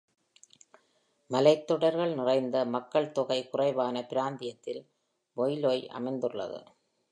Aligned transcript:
மலைத்தொடர்கள் 1.29 2.13
நிறைந்த, 2.15 2.65
மக்கள்தொகை 2.65 3.49
குறைவான 3.49 4.03
பிராந்தியத்தில் 4.09 4.81
Foloi 5.37 5.87
அமைந்துள்ளது. 5.87 6.59